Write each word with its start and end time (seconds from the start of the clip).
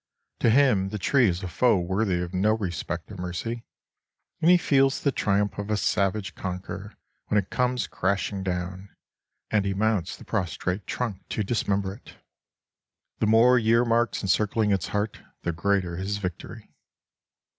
To 0.39 0.49
him 0.49 0.89
the 0.89 0.97
tree 0.97 1.27
is 1.29 1.43
a 1.43 1.47
foe 1.47 1.77
worthy 1.77 2.21
of 2.23 2.33
no 2.33 2.53
respect 2.57 3.11
or 3.11 3.17
mercy, 3.17 3.65
and 4.41 4.49
he 4.49 4.57
feels 4.57 4.99
the 5.01 5.11
triumph 5.11 5.59
of 5.59 5.69
a 5.69 5.77
savage 5.77 6.33
conquerer 6.33 6.95
when 7.27 7.37
it 7.37 7.51
comes 7.51 7.85
crashing 7.85 8.41
down 8.41 8.89
and 9.51 9.63
he 9.63 9.75
mounts 9.75 10.17
the 10.17 10.25
prostrate 10.25 10.87
trunk 10.87 11.29
to 11.29 11.43
dismember 11.43 11.93
it; 11.93 12.15
the 13.19 13.27
more 13.27 13.59
year 13.59 13.85
marks 13.85 14.23
encircling 14.23 14.71
its 14.71 14.87
heart, 14.87 15.19
the 15.43 15.51
greater 15.51 15.97
his 15.97 16.17
victory. 16.17 16.71